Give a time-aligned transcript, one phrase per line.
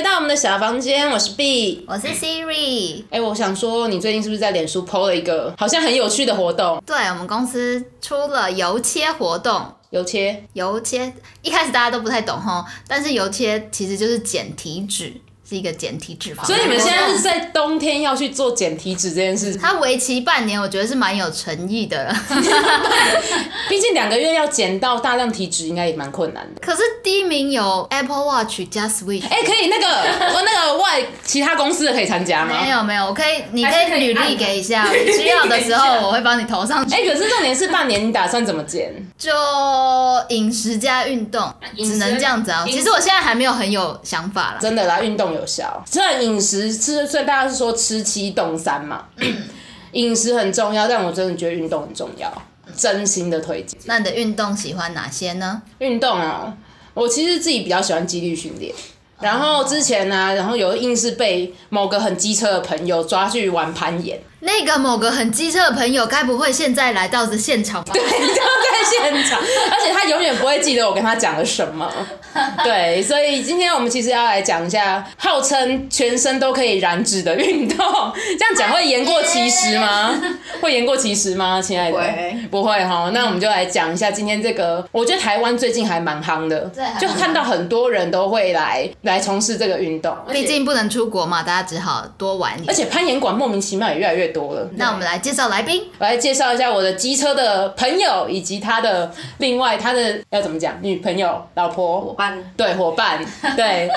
[0.00, 3.02] 回到我们的小房间，我是 B，我是 Siri。
[3.10, 6.82] 哎、欸，我想说，你最近是不是在脸书 PO 了一个好像很有趣的活动？
[6.86, 9.62] 对，我们公司出了油切活动。
[9.90, 11.12] 油切，油切，
[11.42, 15.12] 一开始大家都不太懂哈，但是油切其实就是减体脂。
[15.50, 19.52] 是一个减体脂肪，所以你们现在是在冬天要去做减体脂这件事。
[19.56, 22.14] 它为期半年，我觉得是蛮有诚意的。
[23.68, 26.60] 毕竟两个月要减到大量体脂，应该也蛮困难的。
[26.60, 29.86] 可是第一名有 Apple Watch 加 Switch，哎、欸，可以那个
[30.34, 32.60] 我那个外其他公司的可以参加吗？
[32.62, 36.94] 没有没有，我可以，你可以 履历给一下，需要的时候我会帮你投上去。
[36.94, 38.94] 哎、欸，可是重点是半年，你打算怎么减？
[39.18, 39.28] 就
[40.28, 42.64] 饮食加运动，只能这样子啊。
[42.68, 44.58] 其实我现在还没有很有想法啦。
[44.60, 45.39] 真的啦，运动有。
[45.40, 49.06] 有效，虽然饮食吃，所以大家是说吃七动三嘛，
[49.92, 52.30] 饮食很重要，但我真的觉得运动很重要，
[52.76, 53.80] 真心的推荐。
[53.86, 55.62] 那你的运动喜欢哪些呢？
[55.78, 56.56] 运动啊，
[56.94, 58.74] 我其实自己比较喜欢肌力训练。
[59.20, 64.18] 然后之前呢、啊，然后有硬是被某个很机车的朋友抓去玩攀岩。
[64.40, 67.92] 那个某个很机车的朋友，该不会现在来到的现场吧？
[67.94, 69.38] 对，就在现场，
[69.70, 71.90] 而且他永远不会记得我跟他讲了什么。
[72.62, 77.76] 对，所以今天我们其实要来讲一下，号称全身都可以燃脂的运动。
[78.38, 80.14] 这样讲会言过其实吗？
[80.62, 81.98] 会言过其实吗，亲爱的？
[81.98, 83.10] 会不会哈？
[83.12, 90.16] 那我们就来讲一下今天这个，我觉得台湾最近还蛮夯的，就看到很多人都会来来从事这个运动。
[90.30, 92.52] 毕竟不能出国嘛，大家只好多玩。
[92.68, 94.68] 而且攀岩馆莫名其妙也越来越多了。
[94.76, 103.24] 那我们来介绍来宾，我来介绍一下我的机车的朋友，以及他的另外他的要怎么讲，女朋友、老婆、伙伴，对伙伴，
[103.56, 103.88] 对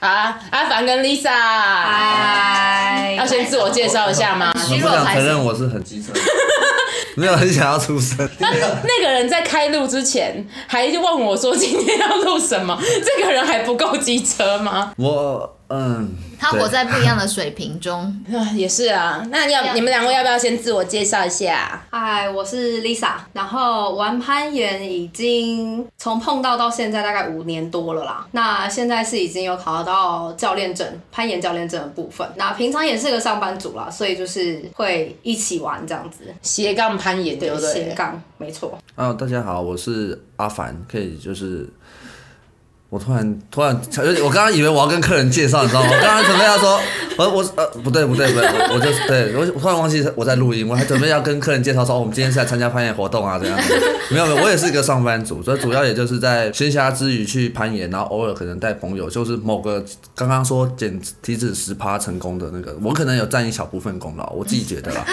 [0.00, 4.52] 啊，阿凡跟 Lisa，嗨，要先自我介绍一下吗？
[4.54, 6.12] 我不想承认我是很机车，
[7.16, 8.28] 没有很想要出声。
[8.38, 14.92] 那那个人在开录之前还就问我说今天要录什么，这个人还不够机车吗？
[14.96, 15.56] 我。
[15.74, 18.12] 嗯，他活在不一样的水平中，
[18.56, 19.24] 也是啊。
[19.30, 21.80] 那要你们两位要不要先自我介绍一下？
[21.88, 28.26] 嗨，我是 Lisa，然后玩攀岩已经从碰到到现在大概五年多了啦。
[28.32, 32.28] 那现在是已经有考到教练证，攀岩教练证的部分。
[32.34, 36.24] 那平常也是个上班族啦，所以就是会一起玩这样子。
[36.42, 37.72] 斜杠攀岩对不对？
[37.72, 38.76] 斜杠没错。
[38.96, 41.72] 哦，大家好，我是阿凡，可以就是。
[42.92, 43.74] 我突然突然，
[44.22, 45.88] 我刚刚以为我要跟客人介绍，你知道吗？
[45.90, 46.78] 我刚刚准备要说，
[47.18, 53.74] 我我呃不对不对不对，我我就对我我突然忘记我在录音，我还准备要跟客人介绍说，我们今天是来参加攀岩活动啊，这样子。
[54.10, 59.82] 没有没有，我也是一个上班族，所以主要也就是在闲暇之余去攀岩，然后偶尔可能带朋友，就是某个
[60.14, 65.04] 刚刚说减体脂十趴成功的那个，我可能有占一小部分功劳，我自己觉得啦。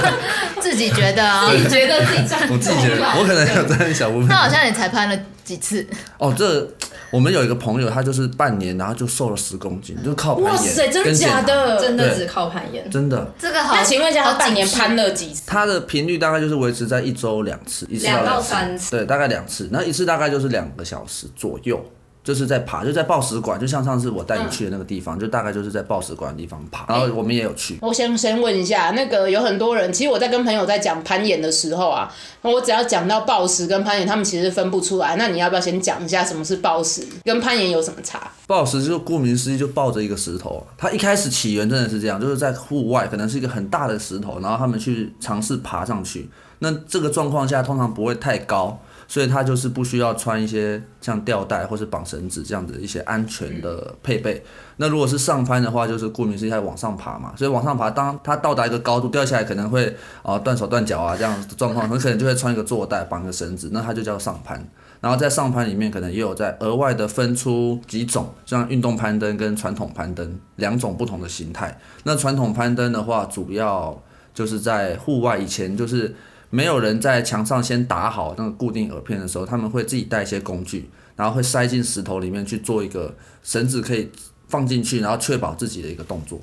[0.60, 4.28] 自己觉得啊，自己觉得自己占，我自己觉得，我可能有占一小部分。
[4.28, 5.86] 那好像你才攀了几次？
[6.18, 6.68] 哦，这。
[7.12, 10.52] 我们有一个朋友，他就是半年，然后就瘦了十公斤，就靠攀岩。
[10.52, 11.14] 哇塞，真
[11.46, 11.80] 的？
[11.80, 12.90] 真的只靠攀岩？
[12.90, 13.32] 真的。
[13.38, 13.74] 这个好。
[13.76, 15.42] 那请问一下，他半年攀了几次？
[15.46, 18.30] 他的频率大概就是维持在一周两次，一次到两次。
[18.30, 18.90] 到三次。
[18.96, 21.82] 对，大概两次，那一次大概就是两个小时左右。
[22.26, 26.84] 就是在爬，就在报时馆，就像上次我带你去的那个地方，嗯、就大概就是在报时馆的地方爬。
[26.92, 27.78] 然后我们也有去。
[27.80, 35.14] 我先先问一下，那个有很多人，其实我在跟朋友在讲攀岩的时候啊，我只要讲到抱石跟攀岩，他们其实分不出来。
[35.14, 38.28] 那你要不要先讲一下什么是抱石，跟攀岩有什么差？
[38.48, 40.66] 抱石就顾名思义，就抱着一个石头。
[40.76, 46.28] 它一开始起源真的是这样，就是在户外，可能是一个很大的石头，然后他们去尝试爬上去。
[46.58, 48.76] 那这个状况下，通常不会太高。
[49.08, 54.42] 所以它就是不需要穿一些像吊带或是绑绳子这样子一些安全的配备。
[54.78, 57.32] 那如果是上攀的话，就是顾名思义在往上爬嘛。
[57.36, 64.62] 所以往上爬，当它到达一个高度掉下来，可能会啊断手断脚啊这样的状况，很可能就会穿一个坐带绑个绳子，那它就叫上攀。
[65.00, 71.78] 然后在上攀里面，可能也有在额外的分出几种，像运动攀登跟传统攀登两种不同的形态。
[72.04, 74.02] 那传统攀登的话，主要
[74.34, 76.14] 就是在户外，以前就是。
[76.50, 84.10] 没有人在墙上先打好那个固定耳片的时候，他们会自己带一些工具，然后会塞进石头里面去做一个绳子可以
[84.48, 86.40] 放进去，然后确保自己的一个动作。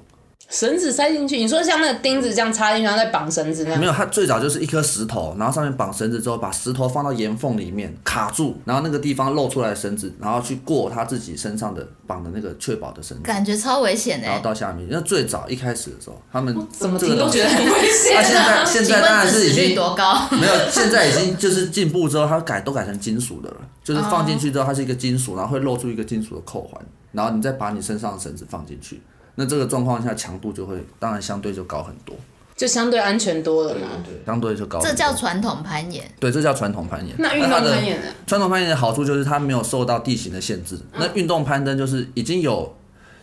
[0.50, 3.80] 绳子塞进去，你说像那个钉子这样插进去，然后再绑绳子那样？
[3.80, 13.24] 没有，它最早就是一颗石头，然后上面绑绳子之后，把石头放到岩缝里面卡住，然后那个地方露出来的绳子，然后去过他自己身上的绑的那个确保的绳子。
[13.24, 14.28] 感觉超危险的。
[14.28, 18.14] 然后到下面，因为最早一开始的时候，他们怎么听都觉得很危险。
[18.14, 20.28] 那、啊、现在现在当然是已经多高？
[20.32, 26.80] 没有，现在已经就是进步之后，它改都改成金属的了，就是放进去之后，它是一个金属，然后会露出一个金属的扣环，
[27.12, 29.02] 然后你再把你身上的绳子放进去。
[29.36, 32.16] 那这个状况下强度就会，当然相对就高很多，
[32.56, 33.88] 就相对安全多了嘛。
[34.04, 34.80] 对，相对就高。
[34.80, 36.04] 这叫传统攀岩。
[36.20, 37.16] 对，这叫传统攀岩。
[37.18, 38.08] 那运动攀岩呢？
[38.28, 40.78] 传统攀岩的好处就是它没有受到地形的限制。
[40.94, 42.76] 那运动攀登就是已经有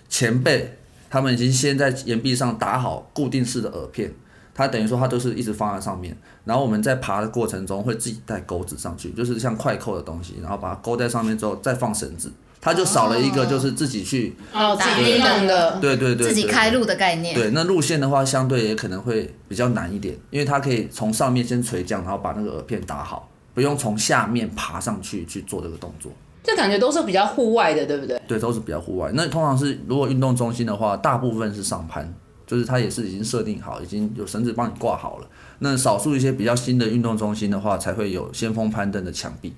[0.09, 0.77] 前辈
[1.09, 4.13] 他们已经先在岩壁上打好固定式的饵片，
[4.55, 12.31] 它等于说它都是一直放在上面，然后我们在爬的过程中会自己带钩子上去，就是像快扣的东西，然后把它勾在上面之后再放绳子，
[12.61, 17.35] 它就少了一个就是自己去哦，自己弄的，对对对，自己开路的概念。
[17.35, 26.13] 对，那路线的话相对也可能会比较难一点，因为它可以从上面先垂降，然后把那个耳片打好，不用从下面爬上去去做这个动作。
[26.43, 28.21] 这感觉都是比较户外的，对不对？
[28.27, 29.11] 对，都是比较户外。
[29.15, 32.13] 那通常是如果运动中心的话，大部分是上攀，
[32.47, 35.27] 就是它也是已经设定好，已经有绳子帮你挂好了。
[35.59, 39.53] 那少数一些比较新的运动中心的话，才会有先锋攀登的墙壁，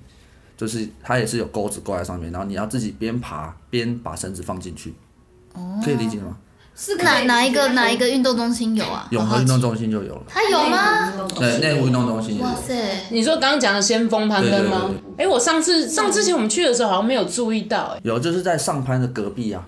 [0.63, 4.93] 就是它也是有钩子挂在上面，然后你要自己边爬边把绳子放进去。
[5.51, 6.37] 哦，可以理解吗？
[6.73, 9.05] 是哪哪一个哪一个运动中心有啊？
[9.11, 10.21] 永和运动中心就有了。
[10.25, 11.11] 它有吗？
[11.35, 12.43] 对，内湖运动中心有。
[12.45, 12.73] 哇塞！
[13.11, 14.89] 你说刚刚讲的先锋攀登吗？
[15.17, 19.67] 哎，我上次上之前我们去的时候好像没有注意到，哎，有就是在上攀的隔壁啊。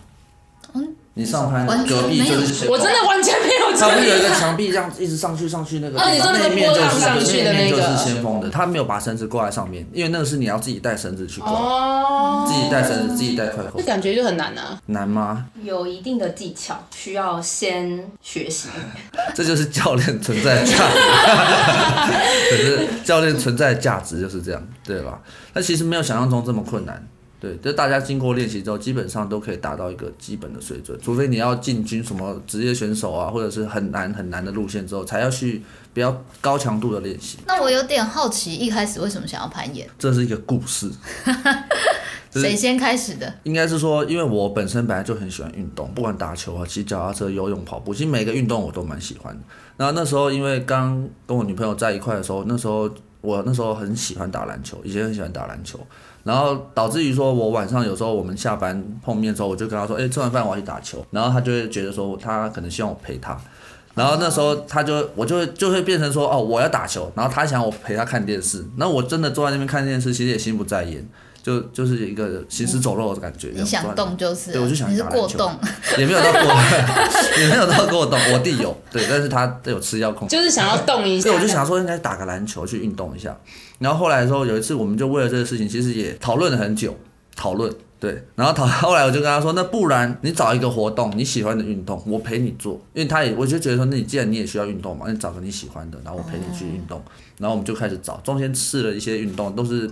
[0.75, 0.95] 嗯。
[1.17, 3.71] 你上攀隔壁就是，我真的完全没有。
[3.77, 5.97] 他不是有一个墙壁这样一直上去上去那个？
[5.97, 7.77] 哦，你说那个波浪上去的那个？
[7.77, 11.49] 就是先锋的，他没有把绳子挂在上面，因为那个是你要自己带绳子去挂。
[11.49, 12.45] 哦。
[12.45, 13.79] 自己带绳子，自己带快扣。
[13.79, 14.77] 这感觉就很难啊。
[14.87, 15.45] 难吗？
[15.63, 18.67] 有一定的技巧，需要先学习。
[19.33, 20.99] 这就是教练存在的价值。
[22.51, 25.21] 可是教练存在的价值就是这样，对吧？
[25.53, 27.07] 那其实没有想象中这么困难。
[27.45, 35.61] 对，就大家经过练习之后，基本上都可以达到一个基本的水准，除非你要进军什么职业选手啊，或者是很难很难的路线之后，才要去
[35.93, 37.37] 比较高强度的练习。
[37.45, 39.87] 那我有点好奇，一开始为什么想要攀岩？
[39.99, 40.89] 这是一个故事。
[42.33, 43.33] 谁先开始的？
[43.43, 49.41] 应该是说，因为我本身本来就很喜欢运动，不管打球啊、骑脚踏车、游泳、跑步，其实每个运动我都蛮喜欢的。
[49.77, 52.89] 然后那时候因为刚跟我女朋友在一块的时候，那时候
[53.21, 55.79] 我那时候很喜欢打篮球，以前很喜欢打篮球。
[56.25, 61.05] 然后导致于说，我晚上有时候我们下班碰面的时候，我就跟他说，哎，吃完饭我要去打球。
[61.11, 63.39] 然后他就会觉得说，他可能希望我陪他。
[63.93, 68.65] 然后那时候他就，我就会就会变成说，哦，我要打球，然后他想我陪他看电视。
[68.77, 71.07] 那我真的坐在那边看电视，其实也心不在焉。
[71.45, 73.51] 就就是一个行尸走肉的感觉。
[73.53, 75.27] 你想动就是，对，我就想打篮球。
[75.27, 75.59] 你是过动，
[75.99, 76.41] 也没有到过，
[77.39, 78.19] 也没有到过动。
[78.33, 80.35] 我弟有，对，但是他有吃药控制。
[80.35, 81.29] 就是想要动一下。
[81.29, 83.37] 对，我就想说应该打个篮球去运动一下。
[83.77, 86.97] 然后后来的时候，有一次我们就为了这个事情，其实也讨论了很久，
[87.35, 88.23] 讨论对。
[88.33, 92.81] 然后讨后来我就跟他说，那不然你找一个活动你喜欢的运动，我陪你做。
[92.95, 96.99] 因为他也我就觉得说，那你既然你也需要运动嘛，你找个你喜欢的，然后我陪你去运动。
[97.37, 99.87] 然后我们就开始找，中间试了一些运动，都是。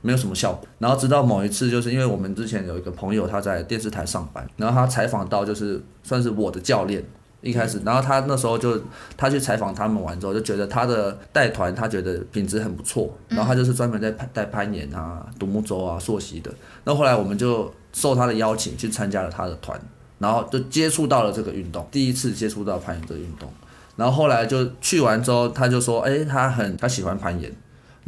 [0.00, 7.04] 没有什么效果，然后直到某一次，就是因为我们之前有一个朋友他在电视台上班，然后他采访到就是算是我的教练
[7.40, 8.80] 一开始，然后他那时候就
[9.16, 16.50] 他去采访他们完之后，就觉得他的带团他觉得品质很不错，然后他就是专门在带攀岩啊、独木舟啊、溯溪的，
[16.84, 19.54] 那后来我们就受他的邀请去参加了他的。
[19.60, 19.78] 团，
[20.18, 23.48] 然后就接触到了这个运动，第一次接触到攀岩这个运动，
[23.96, 27.52] 然后后来就去完之后，他就说，哎，他很他喜欢攀岩。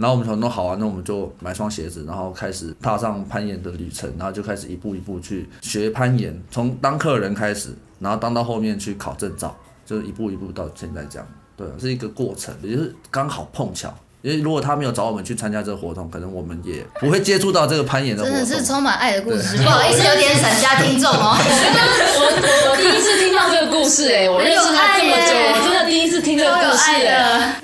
[0.00, 9.54] 然后我们说，那好啊，那我们就买双鞋子，然后开始踏上攀岩的旅程，然后就开始一步一步去学攀岩，从当客人开始，然后当到后面去考证照，
[9.84, 13.94] 就是一步一步到现在这样，对，是一个过程，也就是刚好碰巧。
[14.22, 18.38] 因为如果他没有找我们去参加这个活动，可能我们也不会接触到这个攀岩的活动。
[18.38, 21.36] 真的是充满爱的故事，不好意思，有点闪瞎听众哦。
[21.38, 22.24] 我
[22.70, 26.90] 我第一次听到这个故事，哎，我认识他这么久，我真的第一次听这个故事。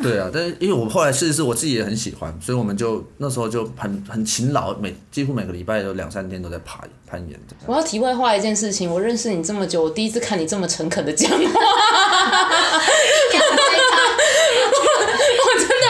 [0.02, 7.38] 对啊，但是因为我后来试一试，我自己也很喜欢，所以我们就那时候就很很勤劳，每几乎每个礼拜都两三天都在爬攀岩。
[7.66, 11.38] 我要题外话一件事情，我认识你这么久，我第一次看你这么诚恳的讲话。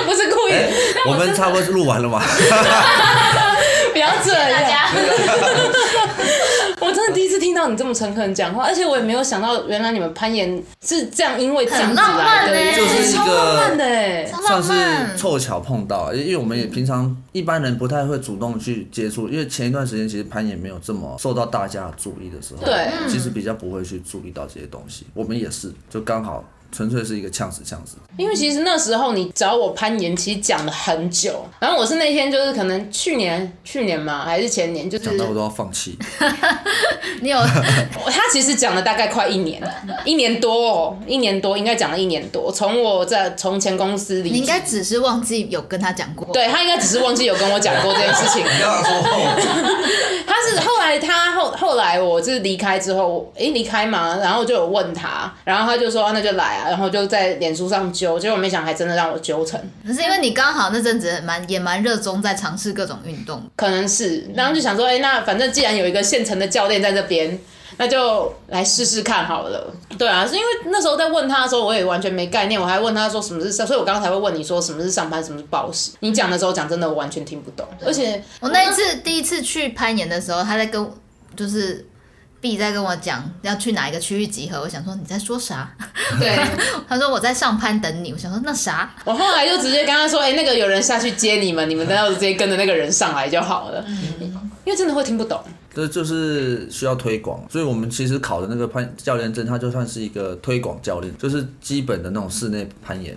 [0.04, 0.70] 不是故意，欸，
[1.08, 2.22] 我们差不多是录完了吗？
[3.92, 4.88] 不要这样。
[6.78, 25.06] 我真的第一次听到你这么诚恳讲话，而且我也没有想到，原来你们攀岩是这样，因为这样子来的，就是一个的，算是凑巧碰到，因为我们也平常一般人不太会主动去接触，因为前一段时间其实攀岩没有这么受到大家的注意的时候，对，其实比较不会去注意到这些东西。
[25.14, 26.44] 我们也是，就刚好。
[26.72, 31.44] 纯粹是一个呛死呛死，因为其实那时候你找我攀岩，其实讲了很久。
[31.58, 35.98] 然后我是那天就是可能去年去年嘛，还是前年，就是讲到我都要放弃。
[37.22, 39.62] 你有 他其实讲了大概快一年，
[40.04, 42.52] 一年多哦，一年多应该讲了一年多。
[42.52, 46.28] 从我在从前公司里，你应该只是忘记有跟他讲过。
[46.32, 48.44] 对，他应该只是忘记有跟我讲过这件事情。
[50.26, 56.68] 他是后来他后后来我就是离开之后，诶离开嘛，然后就有问他，然后他就说、啊、那就来啊。
[56.68, 59.60] 然后就在脸书上揪，结果没想还真的让我揪成。
[59.86, 67.38] 可是因为你刚好那阵子蛮也蛮热衷在尝试各种运动，可能是，然后就想说，哎，那反正既然有一个现成的教练在这边，
[67.76, 69.72] 那就来试试看好了。
[69.98, 75.92] 对啊，是因为那时候在问他的时候，我也完全没概念，我还问他说什么是上，所以我刚刚才会问你说什么是上班，什么是暴食。
[76.00, 77.66] 你讲的时候讲真的，我完全听不懂。
[77.84, 80.90] 而且我那一次第一次去攀岩的时候，他在跟
[81.36, 81.86] 就是。
[82.40, 85.74] B 在跟我讲要去哪一个区域集合，我想说你在说啥？
[86.20, 86.38] 对，
[86.88, 88.94] 他说我在上攀等你，我想说那啥？
[89.04, 93.96] 我后来就直接跟他说，哎、欸，那个有人下去接你们，你们等下直接跟着那个人上来就好了，嗯、
[94.64, 95.42] 因为真的会听不懂。
[95.74, 103.14] 这就是需要推广，所以我们其实考的那个攀教练证，它就算是一个推广教练，就是基本的那种室内攀岩。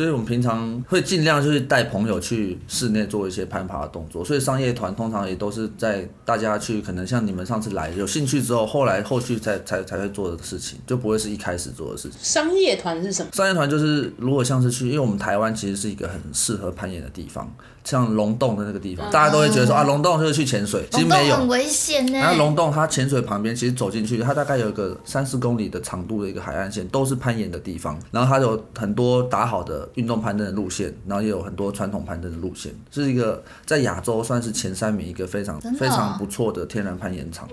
[0.00, 12.18] 所以我们平常会尽量就是带朋友去室内做一些攀爬的动作，所以商业团通常也都是在大家去可能像你们上次来有兴趣之后，后来后续才才才会做的事情，就不会是一开始做的事情。
[12.22, 13.30] 商业团是什么？
[13.34, 17.54] 商业团就是如果像是去，因为我们台湾其实是一个很适合攀岩的地方。
[17.82, 22.18] 像龙洞的那个地方，大家都会觉得说啊，龙洞就是去潜水，其实没有，很危险呢。
[22.18, 27.98] 然后龙洞它潜水旁边，其实走进去，它大概有一个三四公里的长度的一个海岸线，都是攀岩的地方。
[28.10, 37.48] 然后它有很多打好的运动攀登的路线，然后也有很多传统攀登的路线，是一个在亚洲算是前三名一个非常非常不错的天然攀岩场。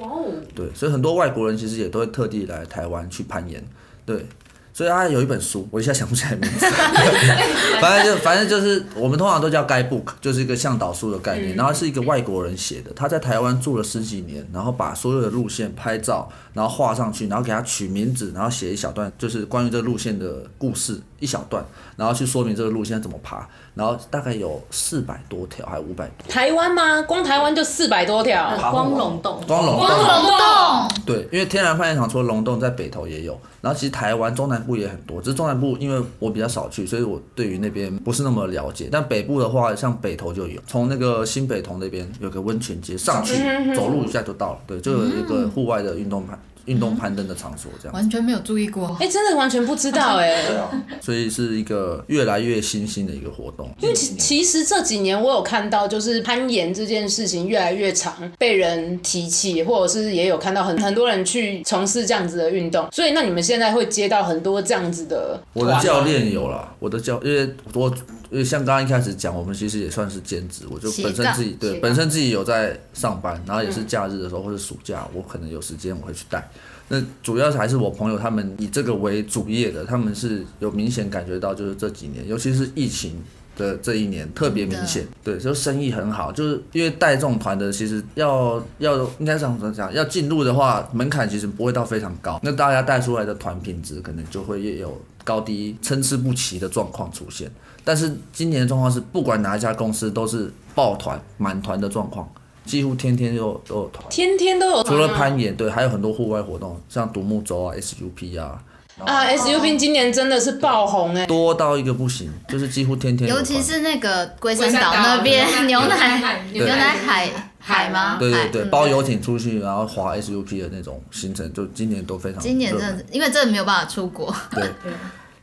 [0.55, 3.63] 对，所以很多外国人其实也都会特地来台湾去攀岩。
[4.05, 4.25] 对。
[4.73, 6.63] 所以他有一本书，我一下想不起来名字。
[7.81, 11.55] 反正就反正就是我们通常都叫 guidebook，就是一个向导书的概念。
[11.55, 21.63] 然后是一个外国人写的，他在台湾住了十几年，然后把所有的路线拍照，然后画上去，然后给它取名字，然后写一小段，就是关于这个路线的故事一小段，
[21.95, 23.47] 然后去说明这个路线怎么爬。
[23.75, 26.27] 然后大概有四百多条，还五百多。
[26.27, 26.99] 台湾吗？
[27.03, 28.57] 光台湾就四百多条。
[28.71, 29.39] 光龙洞。
[29.45, 29.85] 光龙洞。
[29.85, 31.03] 光龙洞。
[31.05, 33.39] 对，因为天然发电厂除了龙洞，在北投也有。
[33.61, 38.89] 然后其实台湾中南部也很多，只是中南部因为我比较少去，所以我对于那边不是那么了解。
[38.91, 43.35] 但北部的话，像北投就有，从那个新北投那边有个温泉街上去，
[43.75, 44.59] 走路一下就到了。
[44.65, 46.39] 对，就有一个户外的运动攀。
[46.67, 50.69] 运动攀登的场所，这样完全没有注意过，哎、欸，真的完全不知道，哎，对啊，
[51.01, 53.69] 所以是一个越来越新兴的一个活动。
[53.81, 62.87] 因为其其实这几年我有看到，就是攀岩这件事情越来越常被人提起，或者是也有看到很 很多人去从事这样子的运动。
[62.91, 65.41] 所以那你们现在会接到很多这样子的？
[65.53, 67.91] 我的教练有了，我的教，因为我
[68.29, 76.49] 因为像刚刚一开始讲，我们其实也算是兼职，我就本身自己对本身自己有在上班，然后也是假日的时候或者暑假，我可能有时间我会去带。
[76.89, 83.21] 那主要还是我朋友他们以这个为主业的，他们是有明显感觉到，就是这几年，尤其是疫情
[83.57, 97.51] 的这一年特别明显，对，就生意很好，就是因为带这种团的，其实要要应该这样讲，要进入的话，门槛其实不会到非常高，那大家带出来的团品质可能就会也有高低参差不齐的状况出现，
[97.87, 102.29] 但是今年的状况是，不管哪一家公司都是抱团满团的状况。
[102.65, 104.93] 几乎天天都有都有团，天天都有团。
[104.93, 108.61] 除了攀岩，对，还有很多户外活动，像独木舟啊、SUP 啊。
[109.05, 113.29] 啊，SUP 今年真的是爆红哎，多到一个不行，就是几乎天天。
[113.29, 118.17] 尤其是那个龟山岛那边，牛奶牛奶海海吗？
[118.19, 122.41] 对对对，包游艇出去，然后滑 SUP 的那种行程，就今年都非常。
[122.41, 124.35] 今年真的，因为真的没有办法出国。
[124.51, 124.69] 对。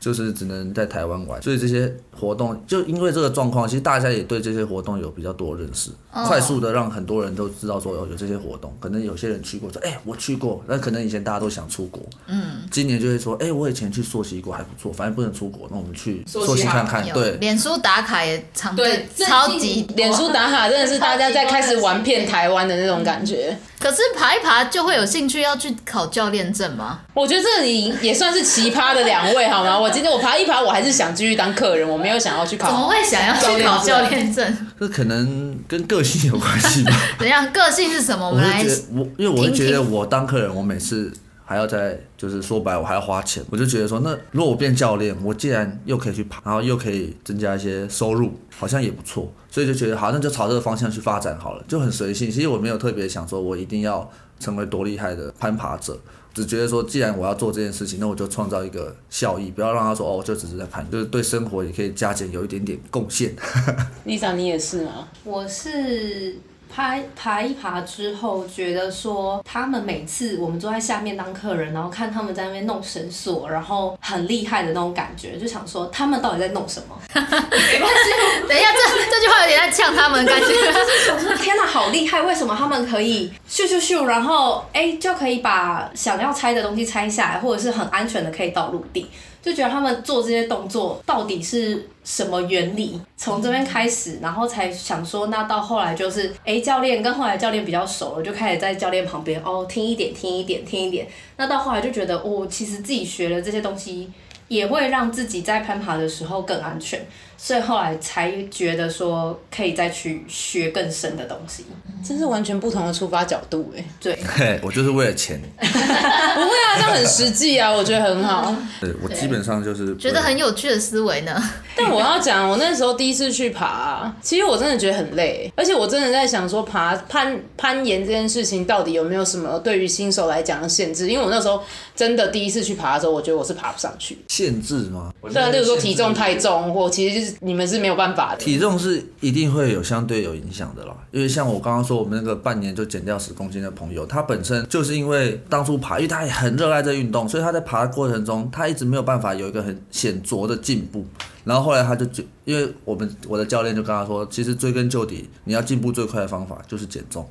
[0.00, 8.74] 就是只能在台湾玩，所以这些活动就因为这个状况，其实大家也对这些活动有比较多认识，哦、快速的让很多人都知道说有有这些活动。
[8.80, 10.62] 可能有些人去过说，哎、欸，我去过。
[10.66, 17.04] 那可能以前大家都想出国，嗯，今年就会说，哎、欸，我以前去溯溪过还不错，反正不能出国，那我们去溯溪看看。
[17.12, 23.56] 对，脸书打卡也常，对，超级脸书打卡真的是大家在开始玩遍台湾的那种感觉。
[23.78, 27.00] 可是爬一爬就会有兴趣要去考教练证吗？
[27.12, 29.78] 我觉得这里也算是奇葩的两位，好吗？
[29.78, 32.68] 我今天我爬一爬，我还是想继续当客人，我没有想要去考。
[32.68, 34.56] 怎么会想要去考教练证？
[34.78, 36.92] 这可能跟个性有关系吧。
[37.18, 37.50] 怎样？
[37.50, 38.28] 个性是什么？
[38.28, 41.10] 我们来，我因为我会觉得我当客人，我每次。
[41.46, 52.30] 还要再就是说白，我还要花钱，我就觉得说，那如果我变教练，我既然又可以去爬，然后又可以增加一些收入，好像也不错，所以就觉得好，那就朝这个方向去发展好了，就很随性。
[52.30, 56.00] 其实我没有特别想说，我一定要成为多厉害的攀爬者，
[56.34, 63.34] 只觉得说，既然我要做这件事情，那我就创造一个效益，不要让他说哦，就只是在盘，就是对生活也可以加减有一点点贡献。
[64.04, 65.08] Lisa，你也是吗？
[65.22, 66.36] 我是。
[66.74, 77.00] 爬爬一爬之后，觉得说他们每次我们坐在下面当客人，然后看他们在那边弄绳索，然后很厉害的那种感觉，就想说他们到底在弄什么？
[77.14, 80.46] 没关系，等一下，这这句话有点在呛他们感觉。
[81.06, 82.20] 想说天哪，好厉害！
[82.22, 89.08] 为什么他们可以咻咻咻，然后哎就可以把想要拆的东西拆下来，或者是很安全的可以到陆地？
[89.44, 92.98] 就觉得他们做这些动作到底是什么原理？
[93.14, 101.06] 从这边开始，然后才想说，那到后来就是，哎，教练跟后来教练比较熟了，就开始在教练旁边哦，听一点，听一点，听一点。
[101.36, 104.10] 那到后来就觉得，哦，其实自己学了这些东西，
[104.48, 107.06] 也会让自己在攀爬的时候更安全。
[107.36, 111.64] 所以后来才觉得说可以再去学更深的东西，
[112.06, 113.84] 真是完全不同的出发角度哎。
[114.00, 115.40] 对，嘿， 我就是为了钱。
[115.58, 118.54] 不会啊，这样很实际啊，我觉得很好。
[118.80, 121.42] 对，我基本上就是觉得很有趣的思维呢。
[121.76, 131.08] 但我要讲，我那时候第一次去爬，其实我真的觉得很累，而且我真的在想说，爬攀攀岩这件事情到底有没有什么对于新手来讲的限制？
[131.08, 131.62] 因为我那时候
[131.94, 134.18] 真的第一次去爬的时候，我觉得我是爬不上去。
[134.28, 135.12] 限制吗？
[135.32, 138.38] 对啊，例如说体重太重，或其实就是你们是没有办法的。
[138.38, 151.04] 体重是一定会有相对有影响的啦，因为像我刚刚说，我们那个半年就减掉十公斤的朋友，他本身就是因为当初爬，因为他也很热爱这运动，所以他在爬的过程中，他一直没有办法有一个很显著的进步。
[151.44, 157.28] 然后后来他就就，因为我们我的教练就跟他说，其实追根究底，你要进步最快的方法就是减重。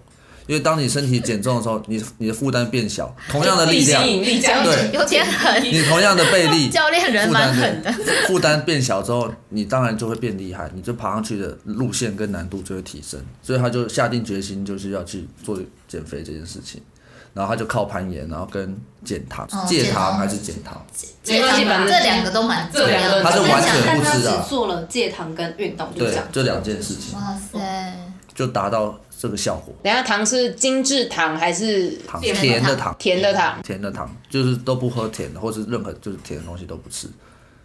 [0.48, 5.64] 因为当你身体减重的时候，你你的负担变小，同样的力量，对，有点狠。
[5.64, 7.92] 你同样的背力， 教练人蛮狠的。
[8.28, 13.20] 负担变小之后，你当然就会变厉害，你就爬上去的路线跟难度就会提升。
[13.42, 16.82] 所以他就下定决心，就是要去做减肥这件事情。
[17.34, 20.86] 然后他就靠攀岩，然后跟减糖，戒糖还是减糖？
[21.24, 23.24] 这两个都蛮重要的。
[23.24, 26.28] 他是完全不知道，只做了戒糖跟运动，就这样。
[26.32, 27.18] 对，这两件事情。
[27.18, 27.93] 哇塞！
[28.36, 29.00] 就达到。
[29.16, 29.74] 这个效果。
[29.82, 32.20] 等下糖是精致糖还是糖？
[32.20, 37.08] 甜的糖，甜的糖，甜的糖，就是都不喝甜的，或是任何就是甜的东西都不吃。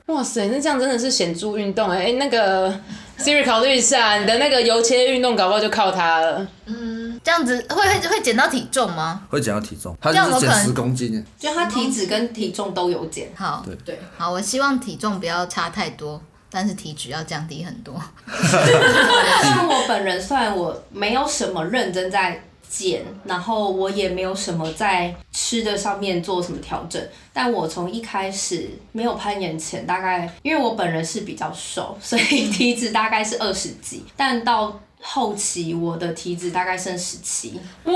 [0.06, 2.12] 哇塞，那这样真的是显著运动哎、欸！
[2.12, 2.72] 那个
[3.18, 6.46] Siri 考虑一下，你的那个油切运动搞不好就靠它了。
[6.66, 9.26] 嗯，这样子会会会减到体重吗？
[9.28, 11.22] 会减到体重，它就是减十公斤。
[11.36, 13.30] 就它体脂跟体重都有减。
[13.34, 16.22] 好，对对，好，我希望体重不要差太多。
[16.50, 17.94] 但是体脂要降低很多。
[19.42, 34.80] 像我本人，虽然我没有什么认真在减，然后我也没有什么在吃的上面做什么调整，但我从一开始没有攀岩前，大概因为我本人是比较瘦，所以体脂大概是二十几，但到。
[35.10, 37.94] 后期我的体脂大概剩十七，哇！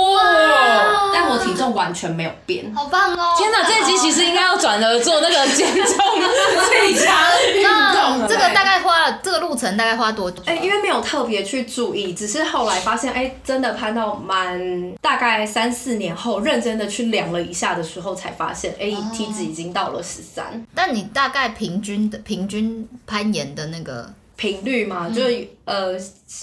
[1.12, 3.34] 但我体重完全没有变，好棒哦！
[3.36, 5.84] 天哪，这一集其实应该要转而做那个减重
[6.68, 7.14] 最强
[7.54, 8.26] 运动。
[8.26, 10.42] 这个大概花了这个路程大概花多久？
[10.46, 20.66] 哎、欸，因为没有特别去注意，只是后来发现，哎、欸，真的攀到蛮大概三四年后，认真的去量了一下的时候，才发现，哎、欸，体脂已经到了十三。
[20.74, 24.14] 但你大概平均的平均攀岩的那个。
[24.42, 25.96] 频率嘛，就是呃，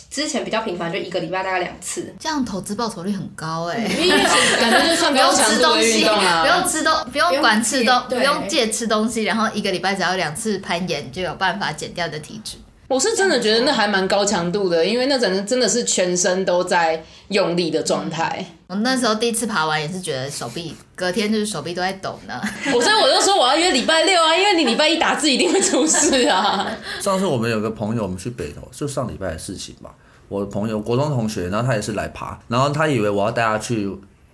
[0.10, 2.16] 之前比较频繁，就一个礼拜大概两次。
[2.18, 3.76] 这样投资报酬率很高哎，
[4.58, 12.56] 感觉就算不用吃东西，不用吃东，不用管吃东，不用戒吃东西，然后一个礼拜只要两次攀岩，就有办法减掉的体脂。
[12.88, 18.44] 我是真的觉得那还蛮高强度的，因为那真的真的是全身都在用力的状态。
[18.66, 22.42] 我那时候第一次爬完也是觉得手臂，隔天就是手臂都在抖呢。
[22.74, 23.22] 我所以我就
[23.60, 26.72] 因为礼拜六啊，因为你礼拜一打字一定会出事啊。
[27.02, 29.94] 上次我们有个朋友，我们去北投，就上礼拜的事情吧。
[30.30, 33.90] 我的朋友国中同学，然后他也是来爬，然后他以为我要带他去。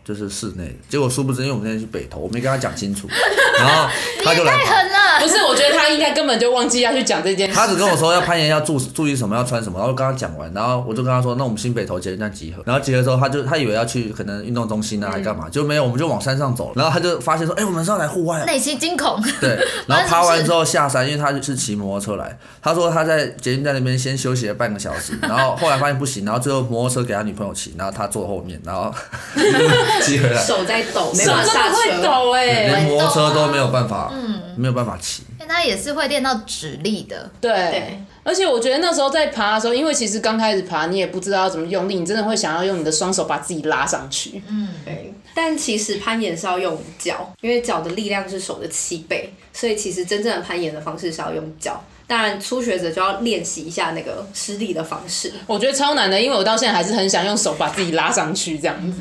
[0.06, 3.08] 就是室内，结果殊不知，因为我们现在去北投，我没跟他讲清楚，
[3.60, 3.90] 然后
[4.24, 4.54] 他就来。
[4.54, 5.20] 太狠了！
[5.20, 7.56] 不是，我觉得他应该根本就忘记要去讲这件事。
[7.56, 12.62] 他只跟我说要攀岩要注注意什么，要穿什么，然后跟他讲完，然后我就跟他说，那我们新北投捷运站集合。
[12.66, 16.72] 然后集合之后，他就他以为要去可能运动中心啊，还干嘛，就没有，我们就往山上走。
[16.76, 18.46] 然后他就发现说，哎、欸，我们是要来户外。
[18.46, 19.20] 内心惊恐。
[19.42, 28.94] 对， 然后爬完之后下山，因为他是骑摩托车来，他说他在捷运站那边先休息了半个小时，然后后来发现不行，然后最后摩托车给他女朋友骑，然后他坐后面，然后
[30.02, 30.44] 骑回来。
[30.66, 35.24] 在抖，没办法下车，会抖哎、欸，连摩托车都没有办法，嗯，没有办法骑。
[35.40, 38.00] 因为他也是会练到指力的，对，对。
[38.24, 44.42] 而且我觉得那时候在爬的时候，因为其实刚开始爬，你也不知道要怎么用力，你真的会想要用你的双手把自己拉上去。
[44.48, 45.14] 嗯，对。
[45.36, 51.84] 但其实攀岩是要用脚，因为脚的力量是手的七倍，所以其实真正的攀岩的方式是要用脚。
[52.08, 55.34] 当然，初学者就要练习一下那个施力的方式。
[55.48, 59.00] 我觉得超难的，因为我到现在还是很想用手把自己拉上去这样子。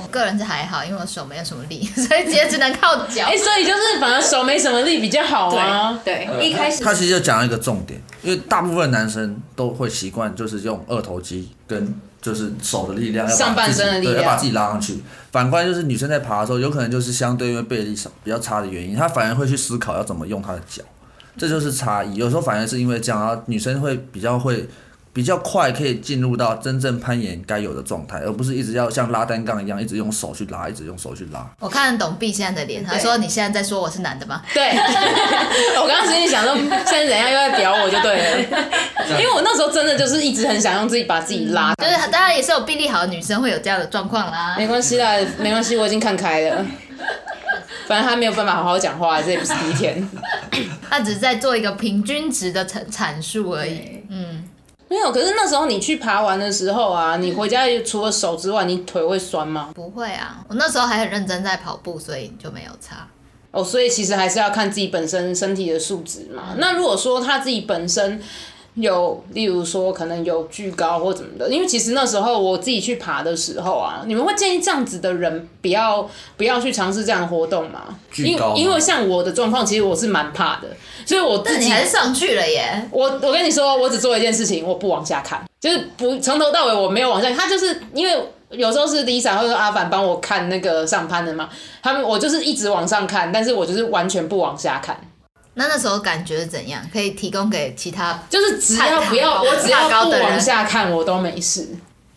[0.00, 3.26] 我个人是还好，因为我手没有什么力， 所以直接只能靠脚。
[3.26, 6.00] 哎、欸，所以就是反正手没什么力比较好啊。
[6.04, 15.02] 对，对一开始他其实就讲了一个重点，因为大部分男生都会习惯就是用二头肌跟就是手的力量，上半身的力量对，要把自己拉上去。
[15.30, 20.82] 反观就是女生在爬的时候，有可能就是相对因为背力少比较差的原因，她反而会去思考要怎么用她的脚，
[21.36, 22.14] 这就是差异。
[22.14, 24.68] 有时候反而是因为这样，然后女生会比较会
[25.14, 31.46] 比较快可以进入到真正攀岩该有的状态，而不是一直要像拉单杠一样，一直用手去拉，一直用手去拉。
[31.60, 34.70] 我看得懂 B 现在的脸，他说：“你现在在说我是男的吗？”对，
[35.76, 38.38] 我刚刚心里想说，现在怎样又在屌我就对了，
[39.20, 44.54] 因为我那时候真的就是一直很想用自己把自己拉，就是当然也是有臂力好的女生会有这样的状况啦。
[44.56, 46.64] 没关系啦，没关系，我已经看开了。
[47.86, 50.08] 反正他没有办法好好讲话，这也不是第一天。
[50.88, 54.01] 他只是在做一个平均值的阐阐述而已。
[54.92, 54.94] 嗯。
[54.94, 59.70] 没有，可是那时候你去爬完的时候啊，你回家除了手之外，你腿会酸吗？
[59.74, 63.08] 不会啊，我那时候还很认真在跑步，所以就没有差。
[63.50, 66.50] 哦，所以其实还是要看自己本身身体的素质嘛。
[66.50, 68.22] 嗯、那如果说他自己本身。
[68.74, 76.08] 有，例如说可能有巨高或怎么的，因为其实那时候我自己去爬的时候啊，你们会建议这样子的人不要
[76.38, 77.98] 不要去尝试这样的活动吗？
[78.10, 78.54] 惧高吗？
[78.56, 80.68] 因因为像我的状况，其实我是蛮怕的，
[81.04, 82.88] 所以我自己还是上去了耶。
[82.90, 87.36] 我我跟你说，我只做一件事情，我不往下看，就是不从头到尾我没有往下看。
[87.36, 91.50] 他就是因为有时候是 Lisa 或者阿凡帮我看那个上攀的嘛，
[91.82, 94.98] 他们我就是一直往上看，但是我就是完全不往下看。
[95.54, 96.82] 那那时候感觉是怎样？
[96.92, 101.68] 可以提供给其他，就是只要不要，我只要不往下看，我都没事。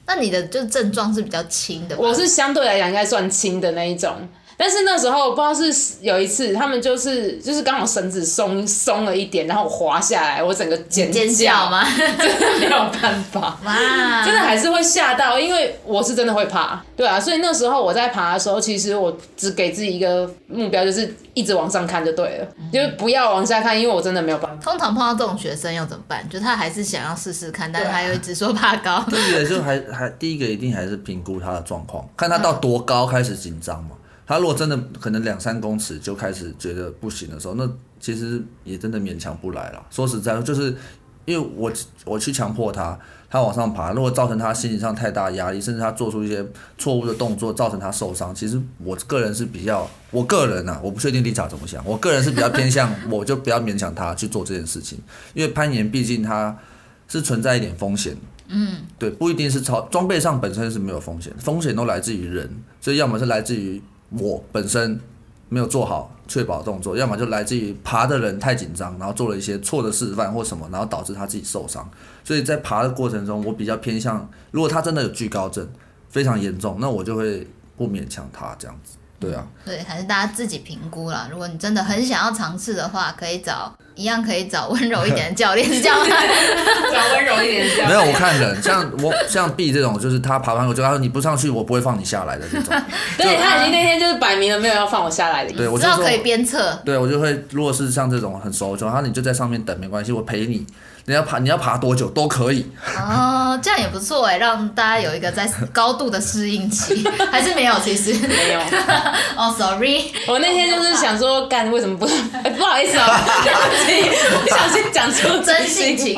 [0.08, 1.98] 那你的就症状是比较轻的？
[1.98, 4.16] 我是相对来讲应该算轻的那一种。
[4.58, 11.86] 但是那时候不知道是有一次，他们就是就是刚好绳子松松了一点，然后我滑下来，我整个尖尖叫吗？
[12.18, 24.72] 真的没有办法，哇，真的还是会吓到，因为我是真的会怕，对啊，所以那时候我在爬的时候，其实我只给自己一个目标，就是一直往上看就对了，嗯、就是不要往下看，因为我真的没有办法。
[24.72, 26.28] 通常碰到这种学生要怎么办？
[26.30, 29.04] 就他还是想要试试看，但是他又一直说怕高。
[29.10, 33.92] 对，就还还第一个一定还是评估他的状况，看他到多高开始紧张嘛。
[34.28, 39.86] 他如果真的可能两三公尺就开始觉得不行的时候，那其实也真的勉强不来了。
[39.92, 40.76] 说实在，就是
[41.26, 41.72] 因为我
[42.06, 42.98] 我去强迫他，
[43.30, 46.46] 他往上爬，如果造成他心理上太大压力，甚至他做出一些
[46.78, 55.00] 错误的动作，造成他受伤，其实我个人是比较，我个人啊，我不确定丽莎怎么想，我个人是比较偏向， 我就不要勉强他去做这件事情，
[55.34, 56.58] 因为攀岩毕竟它
[57.08, 58.16] 是存在一点风险。
[58.48, 62.50] 嗯，对，不一定是超装备上本身是没有风险，风险都来自于人，
[62.82, 63.82] 所以要么是来自于。
[64.10, 65.00] 我本身
[65.50, 71.90] 没有做好确保动作，要么就来自于爬的人太紧张，然后做了一些错的示范或什么，然后导致他自己受伤。
[72.24, 75.68] 所以在爬的过程中，我比较偏向，如果他真的有惧高症，
[76.10, 78.98] 非常严重，那我就会不勉强他这样子。
[79.18, 81.28] 对啊，对，还是大家自己评估啦。
[81.32, 86.06] 如果你真的很想要尝试的话，可以找一样可以找温柔一点的教练，是这样吗？
[86.94, 87.88] 找温柔一点的教练。
[87.88, 92.76] 没有，我看人像我像 B 这种，就是他爬完我就他说你不上去，我不会放你下来的这种。
[93.18, 95.58] 对，他已经那天就是摆明了没有要放我下来的意思。
[95.60, 96.78] 对，我知道可以鞭策。
[96.84, 100.66] 对，我就会，如果是像这种很熟就，然后你就在上面等没关系，我陪你。
[101.08, 102.66] 你要爬，你要爬多久都可以。
[102.98, 108.60] 哦，这样也不错哎，让大家有一个在高度的适应期，还是没有，其实没有。
[109.38, 112.08] 哦，sorry，我那天就是想说，干为什么不？
[112.44, 113.04] 哎， 不好意思哦，
[114.42, 116.16] 不小心讲出真心情。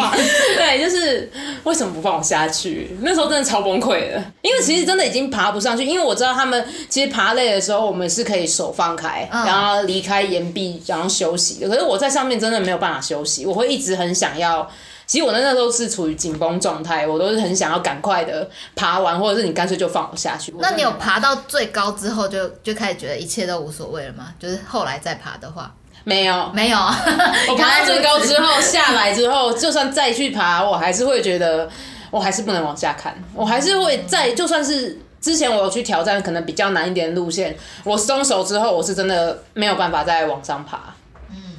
[0.56, 1.32] 对，就是
[1.64, 2.98] 为什么不放我下去？
[3.02, 5.86] 那时候真的超崩溃的，因为其实真的已经爬不上去。
[5.86, 11.70] 因为我知道他们其实爬累的时候，我们是可以手放开，然后离开岩壁，然后休息的。
[11.70, 14.70] 可是我在上面真的没有办法休息，我会一直很想要。
[15.06, 20.54] 其实我那那时候是处于紧绷状态，我都是很想要赶快的爬完，或者是你干脆就放我下去。
[20.60, 24.34] 那你有爬到最高之后就就开始觉得一切都无所谓了吗？
[24.38, 25.74] 就是后来再爬的话，
[26.08, 26.78] 没有，没有。
[26.78, 31.70] 我爬到最高之后 下来之后，就算再去爬，我还是会觉得
[32.10, 40.80] 我还是不能往下看，我还是会再就算是之前我有去挑战可能比较难一点的路线，我松手之后，我是真的没有办法再往上爬。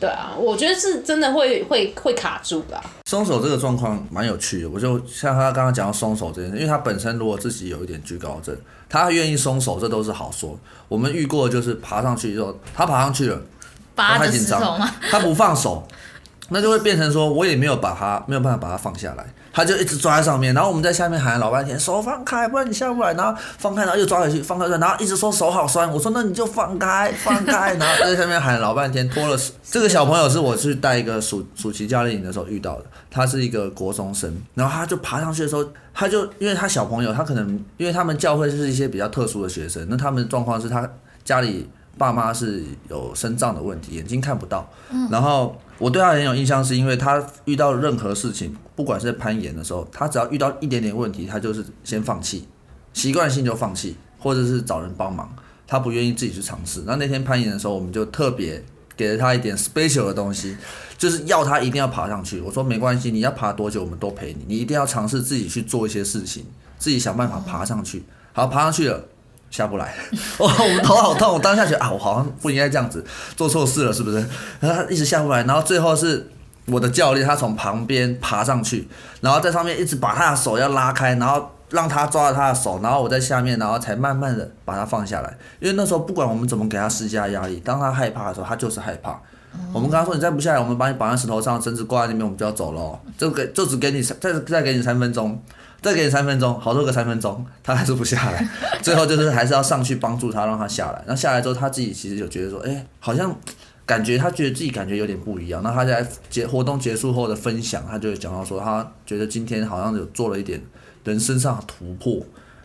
[0.00, 2.82] 对啊，我觉得是真的会会会卡住吧。
[3.04, 8.56] 松手这个状况蛮有趣的，我就像他刚刚讲到松手这件事，因为他本身如果自己有一点居高症，
[8.88, 10.58] 他愿意松手，这都是好说。
[10.88, 13.38] 我们遇过的就是爬上去之后，他爬上去了，
[14.06, 14.80] 他太紧张，
[15.10, 15.86] 他不放手，
[16.50, 19.24] 那就会变成说我也没有把他没有办法把他放下来。
[19.50, 23.12] 他就一直抓在上面，然后我们在下面喊了老半天，手放开，不然你下不来。
[23.14, 25.90] 然后放开，然后又抓回去，放开，然后一直说手好酸。
[25.90, 27.74] 我说那你就放开，放开。
[27.74, 29.36] 然后在下面喊了老半天，拖了。
[29.64, 40.88] 这个小朋友是我去带一个暑暑期教练营的时候遇到的，他是一个国中生，然后他就爬上去的时候，他就因为他小朋友，他可能因为他们教会就是一些比较特殊的学生，那他们状况是他
[41.24, 44.70] 家里爸妈是有身障的问题，眼睛看不到，
[45.10, 45.60] 然后。
[45.80, 52.48] 我对他很有印象，是因为他遇到任何事情，不管是在攀岩的时候，他只要遇到一点点问题，他就是先放弃，
[52.92, 55.32] 习惯性就放弃，或者是找人帮忙，
[55.68, 56.82] 他不愿意自己去尝试。
[56.84, 58.60] 那那天攀岩的时候，我们就特别
[58.96, 60.56] 给了他一点 special 的东西，
[60.98, 62.40] 就是要他一定要爬上去。
[62.40, 66.44] 我说没关系，你要爬多久我们都陪你，你一定要尝试自己去做一些事情，
[66.76, 68.02] 自己想办法爬上去。
[68.32, 69.04] 好，爬上去了。
[69.50, 69.94] 下不来，
[70.38, 70.52] 哇！
[70.58, 73.04] 我们头好痛，我当下觉得啊，我好像不应该这样子
[73.36, 74.16] 做错事了，是不是？
[74.60, 76.30] 然后他一直下不来，然后最后是
[76.66, 78.88] 我的教练，他从旁边爬上去，
[79.20, 85.36] 然后在上面一直把他的手要拉开，然后让他抓着他的手，然后我在下面，然后才慢慢的把他放下来。
[85.60, 89.18] 因为那时候不管我们怎么给他施加压力，当他害怕的时候，他就是害怕。
[89.72, 93.00] 我们跟他说：“你再不下来，我们把你绑在石头上，绳子挂在那边，我们就要走了。
[93.16, 95.42] 就给就只给你三再再给你三分钟。”
[95.80, 98.48] 再给你三分钟，好多个三分钟，他还是不下来。
[98.82, 101.04] 最后就是还是要上去帮助他，让他下来。
[101.06, 103.34] 那下来之后，他自己其实就觉得说，哎、欸，好像
[103.86, 105.62] 感觉他觉得自己感觉有点不一样。
[105.62, 110.60] 那他在结活动结束后的分享，他就会讲到说，他觉得今天好像有做了一点
[111.04, 112.20] 人身上的突破。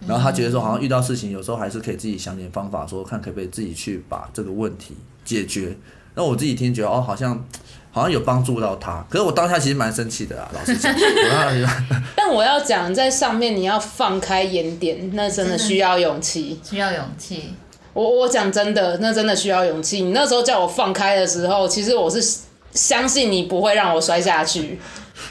[0.08, 5.78] 然后他觉得说，好像遇到事情，有时候还是可以自己想点方法，说看可不可以自己去把这个问题解决。
[6.16, 7.46] 那我自己听觉得，哦，好像。
[7.94, 10.92] 好像有帮助到他，可是我当下其实蛮生气的啊，老实讲。
[12.18, 16.60] 但我要讲，在上面你要放开眼点，那真的需要勇气。
[16.68, 17.54] 需要勇气。
[17.94, 20.02] 我我讲真的，那真的需要勇气。
[20.02, 22.40] 你那时候叫我放开的时候，其实我是
[22.74, 24.80] 相信你不会让我摔下去。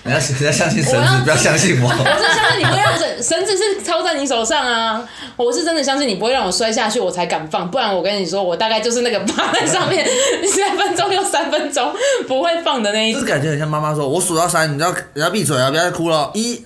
[0.05, 1.87] 你要你要相信绳子，不要相信我。
[1.88, 5.09] 我是相信你不会让绳绳子是操在你手上啊！
[5.37, 7.71] 我是真的相信你不会让我摔下去，我才敢放。
[7.71, 10.05] 不然我跟你说，我大概就是那个趴在上面
[10.57, 11.95] 三分钟又三分钟
[12.27, 13.21] 不会放的那一种。
[13.21, 16.65] 就是感觉很像妈妈说：“我数到三，你要你要闭嘴啊，不要再哭了。”一、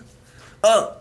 [0.63, 0.96] 二。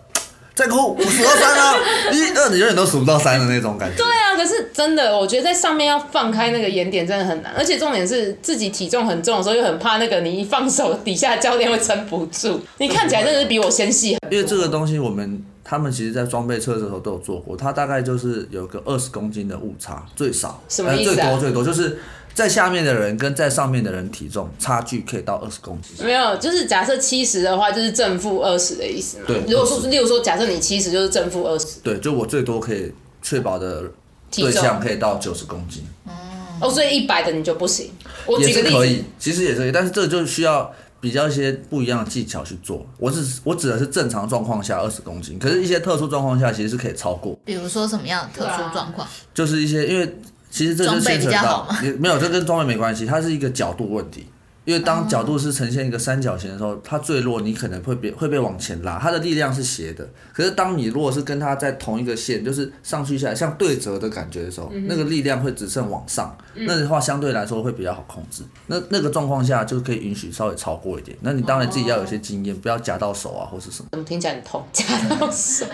[0.56, 1.76] 再哭，我数到三啊，
[2.14, 3.98] 一、二，你永远都数不到三的那种感觉。
[3.98, 12.62] 对啊，可是真的，我觉得在上面要放开那个眼点真的很难，而且重点是自己体重很重的时候，又很怕那个你一放手，底下教练会撑不住。
[12.78, 14.18] 你看起来真的是比我纤细。
[14.32, 20.64] 因为这个东西，我们他们其实在装备测试的时候都有做过，它大概就是有个二十公斤的误差，最少。
[20.70, 21.14] 什么意思啊？
[21.16, 22.00] 最多最多就是。
[22.36, 26.06] 在下面的人跟在上面的人体重差距可以到二十公斤。
[26.06, 29.24] 没有，就是假设七十的话，就是正负二十的意思嘛。
[29.26, 29.40] 对。
[29.48, 31.80] 如果说，例如说，假设你七十，就是正负二十。
[31.82, 33.84] 对，就我最多可以确保的
[34.30, 35.82] 对象可以到九十公斤。
[36.04, 36.12] 哦。
[36.60, 37.90] 哦，所以一百的你就不行。
[38.26, 38.70] 我举个例子。
[38.70, 40.70] 也是可以，其实也是可以，但是这就需要
[41.00, 42.86] 比较一些不一样的技巧去做。
[42.98, 47.40] 我是我指的是正常状况下二十公斤，可是一些特殊状况下其实是可以超过。
[47.46, 49.08] 比如说什么样的特殊状况？
[49.34, 50.14] 就是一些因为。
[50.56, 54.26] 其实这就牵扯到，也没有，这跟装备没关系，它是一个角度问题。
[54.64, 60.10] 因为当角度是呈现一个三角形的时候，它坠落，你可能会被会被往前拉，它的力量是斜的。
[60.34, 68.42] 可是当你如果是跟它在同一个线，就是上去下来像对折的感觉的时候，那个力量会只剩往上，那的话相对来说会比较好控制。
[68.68, 71.16] 那那个状况下就可以允许稍微超过一点。
[71.22, 73.90] 那你当然自己要有些经验，不要夹到手啊或是什么。
[73.92, 74.66] 怎么听起来很痛？
[74.74, 75.66] 夹到手。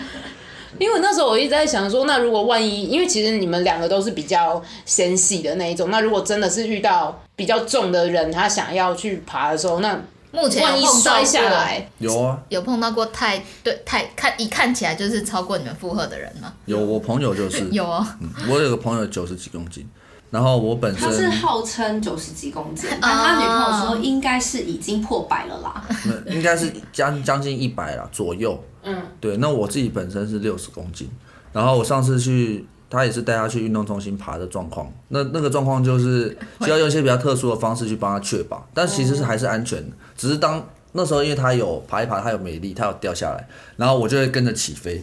[0.78, 10.00] 因为那时候我一直在想说，那如果万一，因为其实你们两个都是比较纤细的那一种，那如果真的是遇到比较重的人，他想要去爬的时候，那
[10.32, 16.52] 目前万一摔下来，有啊，有碰到过太对太看一看起来就是超过你们负荷的人吗？
[16.64, 17.68] 有，我朋友就是。
[17.70, 19.86] 有哦、嗯，我有个朋友九十几公斤，
[20.30, 25.84] 然后我本身他是号称九十几公斤，但他女朋友说应该是已经破百了啦，
[26.26, 28.58] 应该是将将近一百了左右。
[28.82, 31.08] 嗯，对，那我自己本身是六十公斤，
[31.52, 40.64] 然后我上次去，他也是带他去运动中心爬的状况，那那个状况就是需要用一些比较特殊的方式去帮他确保，但其实是还是安全的，只是当。
[40.94, 45.02] 那时候因为他有爬一爬，他有美丽，他有掉下来，然后我就会跟着起飞，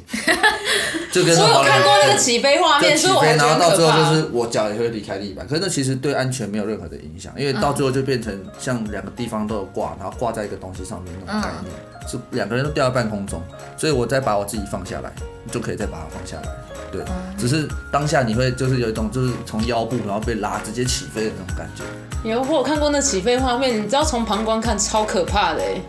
[1.12, 1.44] 就跟着。
[1.44, 11.74] 我有看过那个起飞画面，所以我觉得然后到最后就是我脚也会离开地板，可是那其实对安全没有任何的影响，因为到最后就变成像两个地方都有挂，然后挂在一个东西上面那种概念，
[12.08, 13.42] 是两个人都掉在半空中，
[13.78, 15.12] 所以我再把我自己放下来，
[15.52, 16.50] 就可以再把它放下来。
[16.92, 17.04] 对，
[17.38, 21.84] 只是当下你会就是有一种就是从腰部然后被拉直接起飞的那种感觉。
[22.28, 25.80] 有，我有看过那起飞画面，你知道从旁观看超可怕的哎。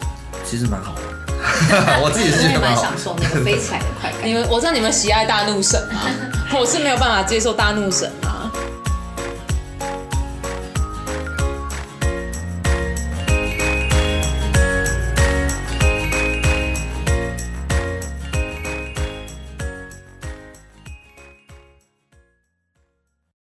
[0.44, 1.00] 其实蛮好的，
[2.02, 4.20] 我自己是觉得蛮享受那个飞起来的快感。
[4.24, 6.00] 你们我知道你们喜爱大怒神吗？
[6.52, 8.39] 我是没有办法接受大怒神嘛。